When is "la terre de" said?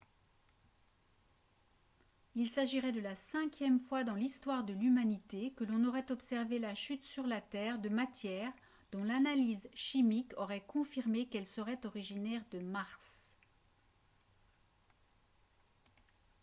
7.27-7.87